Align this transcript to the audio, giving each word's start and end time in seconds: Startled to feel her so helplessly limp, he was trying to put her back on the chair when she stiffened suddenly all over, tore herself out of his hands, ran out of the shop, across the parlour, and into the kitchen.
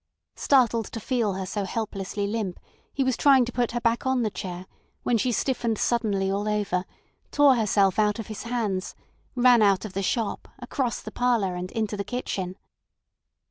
Startled 0.33 0.87
to 0.93 0.99
feel 0.99 1.33
her 1.33 1.45
so 1.45 1.63
helplessly 1.63 2.25
limp, 2.25 2.59
he 2.91 3.03
was 3.03 3.15
trying 3.15 3.45
to 3.45 3.51
put 3.51 3.73
her 3.73 3.79
back 3.79 4.03
on 4.03 4.23
the 4.23 4.31
chair 4.31 4.65
when 5.03 5.15
she 5.15 5.31
stiffened 5.31 5.77
suddenly 5.77 6.31
all 6.31 6.49
over, 6.49 6.85
tore 7.29 7.53
herself 7.55 7.99
out 7.99 8.17
of 8.17 8.25
his 8.25 8.41
hands, 8.41 8.95
ran 9.35 9.61
out 9.61 9.85
of 9.85 9.93
the 9.93 10.01
shop, 10.01 10.47
across 10.57 11.03
the 11.03 11.11
parlour, 11.11 11.53
and 11.53 11.71
into 11.73 11.95
the 11.95 12.03
kitchen. 12.03 12.57